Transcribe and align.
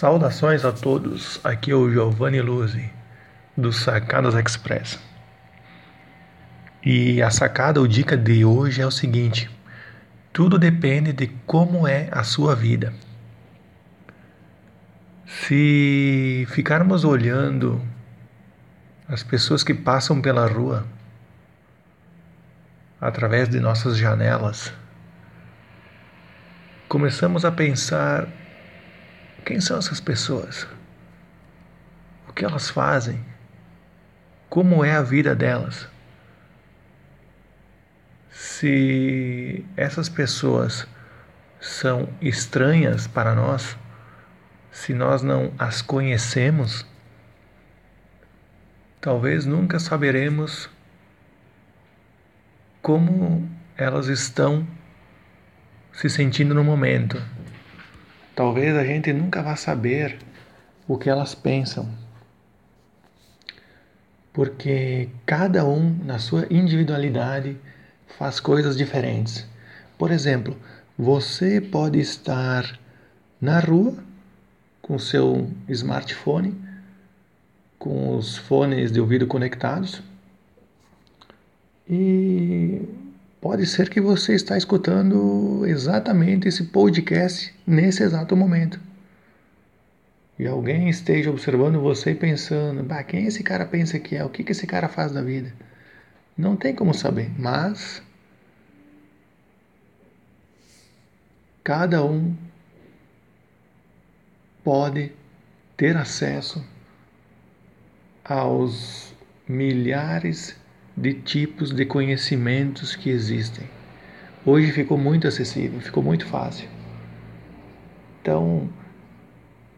Saudações 0.00 0.64
a 0.64 0.72
todos, 0.72 1.38
aqui 1.44 1.70
é 1.70 1.74
o 1.74 1.90
Giovanni 1.90 2.40
Luzzi, 2.40 2.90
do 3.54 3.70
Sacadas 3.70 4.34
Express. 4.34 4.98
E 6.82 7.20
a 7.20 7.30
sacada 7.30 7.78
ou 7.78 7.86
dica 7.86 8.16
de 8.16 8.42
hoje 8.42 8.80
é 8.80 8.86
o 8.86 8.90
seguinte: 8.90 9.50
tudo 10.32 10.58
depende 10.58 11.12
de 11.12 11.26
como 11.44 11.86
é 11.86 12.08
a 12.12 12.24
sua 12.24 12.56
vida. 12.56 12.94
Se 15.26 16.46
ficarmos 16.48 17.04
olhando 17.04 17.78
as 19.06 19.22
pessoas 19.22 19.62
que 19.62 19.74
passam 19.74 20.22
pela 20.22 20.46
rua 20.46 20.86
através 22.98 23.50
de 23.50 23.60
nossas 23.60 23.98
janelas, 23.98 24.72
começamos 26.88 27.44
a 27.44 27.52
pensar 27.52 28.39
quem 29.40 29.60
são 29.60 29.78
essas 29.78 30.00
pessoas? 30.00 30.66
O 32.28 32.32
que 32.32 32.44
elas 32.44 32.70
fazem? 32.70 33.24
Como 34.48 34.84
é 34.84 34.92
a 34.92 35.02
vida 35.02 35.34
delas? 35.34 35.88
Se 38.30 39.64
essas 39.76 40.08
pessoas 40.08 40.86
são 41.60 42.08
estranhas 42.20 43.06
para 43.06 43.34
nós, 43.34 43.76
se 44.70 44.94
nós 44.94 45.22
não 45.22 45.52
as 45.58 45.82
conhecemos, 45.82 46.86
talvez 49.00 49.44
nunca 49.44 49.78
saberemos 49.78 50.70
como 52.80 53.48
elas 53.76 54.06
estão 54.06 54.66
se 55.92 56.08
sentindo 56.08 56.54
no 56.54 56.64
momento. 56.64 57.22
Talvez 58.40 58.74
a 58.74 58.82
gente 58.82 59.12
nunca 59.12 59.42
vá 59.42 59.54
saber 59.54 60.16
o 60.88 60.96
que 60.96 61.10
elas 61.10 61.34
pensam. 61.34 61.86
Porque 64.32 65.10
cada 65.26 65.66
um, 65.66 65.94
na 66.06 66.18
sua 66.18 66.46
individualidade, 66.50 67.58
faz 68.18 68.40
coisas 68.40 68.78
diferentes. 68.78 69.46
Por 69.98 70.10
exemplo, 70.10 70.56
você 70.96 71.60
pode 71.60 72.00
estar 72.00 72.80
na 73.38 73.60
rua 73.60 74.02
com 74.80 74.98
seu 74.98 75.50
smartphone, 75.68 76.58
com 77.78 78.16
os 78.16 78.38
fones 78.38 78.90
de 78.90 79.02
ouvido 79.02 79.26
conectados 79.26 80.02
e 81.86 82.39
Pode 83.40 83.66
ser 83.66 83.88
que 83.88 84.00
você 84.02 84.34
está 84.34 84.58
escutando 84.58 85.64
exatamente 85.66 86.46
esse 86.46 86.64
podcast 86.64 87.54
nesse 87.66 88.02
exato 88.02 88.36
momento. 88.36 88.78
E 90.38 90.46
alguém 90.46 90.90
esteja 90.90 91.30
observando 91.30 91.80
você 91.80 92.10
e 92.10 92.14
pensando, 92.14 92.82
bah, 92.82 93.02
quem 93.02 93.26
esse 93.26 93.42
cara 93.42 93.64
pensa 93.64 93.98
que 93.98 94.14
é? 94.14 94.24
O 94.24 94.28
que, 94.28 94.44
que 94.44 94.52
esse 94.52 94.66
cara 94.66 94.88
faz 94.88 95.12
da 95.12 95.22
vida? 95.22 95.54
Não 96.36 96.54
tem 96.54 96.74
como 96.74 96.92
saber, 96.92 97.30
mas 97.38 98.02
cada 101.64 102.04
um 102.04 102.36
pode 104.62 105.12
ter 105.78 105.96
acesso 105.96 106.62
aos 108.22 109.14
milhares 109.48 110.56
de 110.96 111.14
tipos 111.14 111.72
de 111.72 111.84
conhecimentos 111.84 112.94
que 112.94 113.10
existem. 113.10 113.64
Hoje 114.44 114.72
ficou 114.72 114.96
muito 114.98 115.28
acessível, 115.28 115.80
ficou 115.80 116.02
muito 116.02 116.26
fácil. 116.26 116.68
Então, 118.20 118.68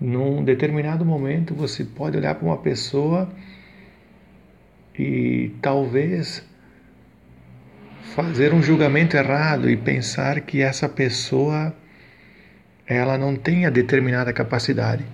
num 0.00 0.42
determinado 0.42 1.04
momento, 1.04 1.54
você 1.54 1.84
pode 1.84 2.16
olhar 2.16 2.34
para 2.34 2.46
uma 2.46 2.58
pessoa 2.58 3.28
e 4.98 5.54
talvez 5.60 6.42
fazer 8.14 8.52
um 8.52 8.62
julgamento 8.62 9.16
errado 9.16 9.68
e 9.68 9.76
pensar 9.76 10.40
que 10.40 10.60
essa 10.60 10.88
pessoa 10.88 11.74
ela 12.86 13.16
não 13.16 13.36
tenha 13.36 13.70
determinada 13.70 14.32
capacidade. 14.32 15.04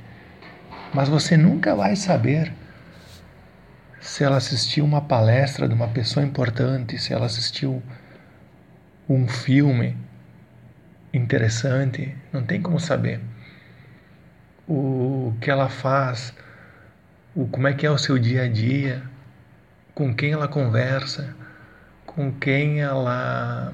Mas 0.94 1.08
você 1.08 1.36
nunca 1.36 1.74
vai 1.74 1.94
saber 1.94 2.52
se 4.00 4.24
ela 4.24 4.36
assistiu 4.36 4.84
uma 4.84 5.00
palestra 5.00 5.68
de 5.68 5.74
uma 5.74 5.88
pessoa 5.88 6.24
importante, 6.24 6.98
se 6.98 7.12
ela 7.12 7.26
assistiu 7.26 7.82
um 9.08 9.26
filme 9.26 9.96
interessante, 11.12 12.14
não 12.32 12.42
tem 12.42 12.60
como 12.60 12.78
saber 12.78 13.20
o 14.68 15.34
que 15.40 15.50
ela 15.50 15.68
faz, 15.68 16.34
o 17.34 17.46
como 17.46 17.68
é 17.68 17.72
que 17.72 17.86
é 17.86 17.90
o 17.90 17.98
seu 17.98 18.18
dia 18.18 18.44
a 18.44 18.48
dia, 18.48 19.02
com 19.94 20.14
quem 20.14 20.32
ela 20.32 20.48
conversa, 20.48 21.34
com 22.04 22.32
quem 22.32 22.80
ela 22.80 23.72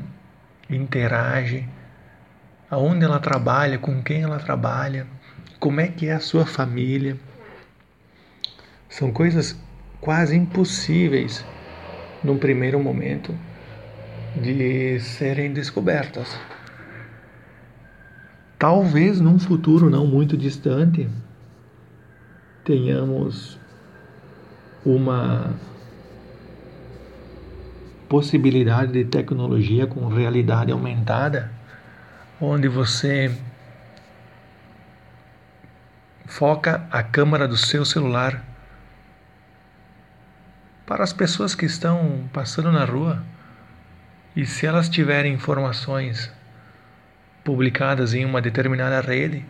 interage, 0.68 1.68
aonde 2.70 3.04
ela 3.04 3.18
trabalha, 3.18 3.78
com 3.78 4.02
quem 4.02 4.22
ela 4.22 4.38
trabalha, 4.38 5.06
como 5.58 5.80
é 5.80 5.88
que 5.88 6.08
é 6.08 6.12
a 6.12 6.20
sua 6.20 6.46
família. 6.46 7.16
São 8.88 9.12
coisas 9.12 9.56
quase 10.02 10.36
impossíveis 10.36 11.46
num 12.24 12.36
primeiro 12.36 12.78
momento 12.80 13.32
de 14.34 14.98
serem 14.98 15.52
descobertas. 15.52 16.36
Talvez 18.58 19.20
num 19.20 19.38
futuro 19.38 19.88
não 19.88 20.04
muito 20.04 20.36
distante 20.36 21.08
tenhamos 22.64 23.58
uma 24.84 25.54
possibilidade 28.08 28.92
de 28.92 29.04
tecnologia 29.04 29.86
com 29.86 30.08
realidade 30.08 30.72
aumentada, 30.72 31.50
onde 32.40 32.66
você 32.66 33.32
foca 36.26 36.86
a 36.90 37.04
câmera 37.04 37.46
do 37.46 37.56
seu 37.56 37.84
celular 37.84 38.51
para 40.92 41.04
as 41.04 41.12
pessoas 41.14 41.54
que 41.54 41.64
estão 41.64 42.28
passando 42.34 42.70
na 42.70 42.84
rua 42.84 43.24
e 44.36 44.44
se 44.44 44.66
elas 44.66 44.90
tiverem 44.90 45.32
informações 45.32 46.30
publicadas 47.42 48.12
em 48.12 48.26
uma 48.26 48.42
determinada 48.42 49.00
rede, 49.00 49.42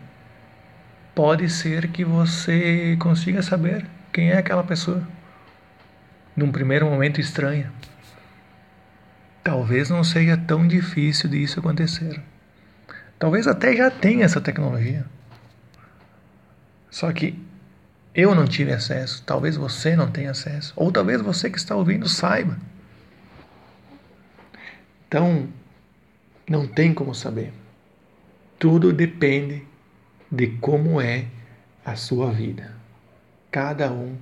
pode 1.13 1.49
ser 1.49 1.89
que 1.89 2.05
você 2.05 2.95
consiga 2.97 3.41
saber 3.41 3.85
quem 4.13 4.29
é 4.29 4.37
aquela 4.37 4.63
pessoa. 4.63 5.05
Num 6.33 6.49
primeiro 6.49 6.85
momento 6.85 7.19
estranha. 7.19 7.73
Talvez 9.43 9.89
não 9.89 10.01
seja 10.01 10.37
tão 10.37 10.65
difícil 10.65 11.29
disso 11.29 11.59
acontecer. 11.59 12.21
Talvez 13.19 13.47
até 13.47 13.75
já 13.75 13.91
tenha 13.91 14.23
essa 14.23 14.39
tecnologia. 14.39 15.05
Só 16.89 17.11
que 17.11 17.37
eu 18.15 18.35
não 18.35 18.45
tive 18.45 18.71
acesso, 18.71 19.23
talvez 19.25 19.55
você 19.55 19.95
não 19.95 20.11
tenha 20.11 20.31
acesso, 20.31 20.73
ou 20.75 20.91
talvez 20.91 21.21
você 21.21 21.49
que 21.49 21.57
está 21.57 21.75
ouvindo 21.75 22.07
saiba. 22.07 22.57
Então, 25.07 25.47
não 26.47 26.67
tem 26.67 26.93
como 26.93 27.15
saber. 27.15 27.51
Tudo 28.59 28.93
depende 28.93 29.65
de 30.31 30.47
como 30.57 31.01
é 31.01 31.25
a 31.85 31.95
sua 31.95 32.31
vida. 32.31 32.75
Cada 33.51 33.91
um 33.91 34.15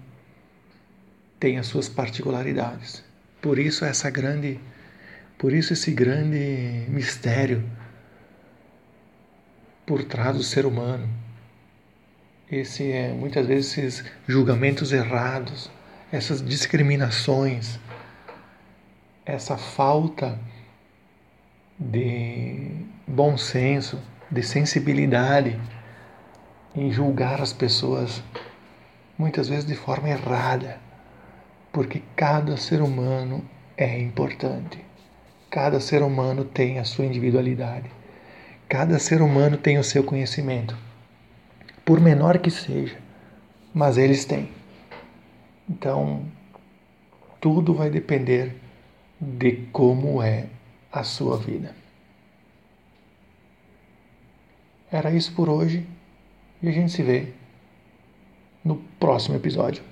tem 1.39 1.57
as 1.57 1.67
suas 1.67 1.89
particularidades. 1.89 3.03
Por 3.41 3.57
isso 3.57 3.83
essa 3.83 4.09
grande, 4.09 4.59
por 5.37 5.51
isso 5.51 5.73
esse 5.73 5.91
grande 5.91 6.85
mistério 6.87 7.63
por 9.85 10.03
trás 10.03 10.37
do 10.37 10.43
ser 10.43 10.65
humano 10.65 11.09
esse 12.51 12.91
é, 12.91 13.07
muitas 13.13 13.47
vezes 13.47 13.77
esses 13.77 14.05
julgamentos 14.27 14.91
errados, 14.91 15.71
essas 16.11 16.45
discriminações, 16.45 17.79
essa 19.25 19.57
falta 19.57 20.37
de 21.79 22.67
bom 23.07 23.37
senso, 23.37 24.01
de 24.29 24.43
sensibilidade 24.43 25.57
em 26.75 26.91
julgar 26.91 27.41
as 27.41 27.53
pessoas, 27.53 28.21
muitas 29.17 29.47
vezes 29.47 29.65
de 29.65 29.75
forma 29.75 30.09
errada, 30.09 30.77
porque 31.71 32.03
cada 32.17 32.57
ser 32.57 32.81
humano 32.81 33.47
é 33.77 33.97
importante. 33.97 34.83
Cada 35.49 35.79
ser 35.79 36.01
humano 36.01 36.43
tem 36.43 36.79
a 36.79 36.83
sua 36.83 37.05
individualidade. 37.05 37.89
Cada 38.67 38.99
ser 38.99 39.21
humano 39.21 39.57
tem 39.57 39.77
o 39.77 39.83
seu 39.83 40.03
conhecimento 40.03 40.90
por 41.91 41.99
menor 41.99 42.39
que 42.39 42.49
seja, 42.49 42.97
mas 43.73 43.97
eles 43.97 44.23
têm. 44.23 44.47
Então, 45.69 46.23
tudo 47.41 47.73
vai 47.73 47.89
depender 47.89 48.55
de 49.19 49.67
como 49.73 50.23
é 50.23 50.47
a 50.89 51.03
sua 51.03 51.35
vida. 51.35 51.75
Era 54.89 55.11
isso 55.11 55.33
por 55.33 55.49
hoje 55.49 55.85
e 56.63 56.69
a 56.69 56.71
gente 56.71 56.93
se 56.93 57.03
vê 57.03 57.33
no 58.63 58.77
próximo 58.97 59.35
episódio. 59.35 59.83